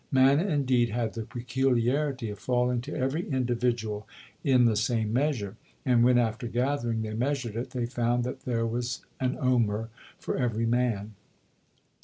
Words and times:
Manna, 0.11 0.47
indeed, 0.47 0.89
had 0.89 1.13
the 1.13 1.21
peculiarity 1.27 2.31
of 2.31 2.39
falling 2.39 2.81
to 2.81 2.95
every 2.95 3.29
individual 3.29 4.07
in 4.43 4.65
the 4.65 4.75
same 4.75 5.13
measure; 5.13 5.57
and 5.85 6.03
when, 6.03 6.17
after 6.17 6.47
gathering, 6.47 7.03
they 7.03 7.13
measured 7.13 7.55
it, 7.55 7.69
they 7.69 7.85
found 7.85 8.23
that 8.23 8.41
there 8.41 8.65
was 8.65 9.05
an 9.19 9.37
omer 9.39 9.91
for 10.17 10.35
every 10.37 10.65
man. 10.65 11.13